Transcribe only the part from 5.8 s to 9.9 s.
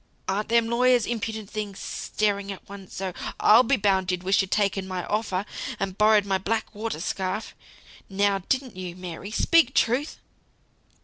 borrowed my black watered scarf! Now didn't you, Mary? Speak